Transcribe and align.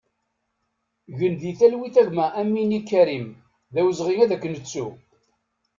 Gen 1.17 1.33
di 1.41 1.51
talwit 1.59 1.95
a 2.01 2.03
gma 2.11 2.25
Amini 2.41 2.81
Karim, 2.89 3.27
d 3.73 3.75
awezɣi 3.79 4.15
ad 4.23 4.31
k-nettu! 4.37 4.87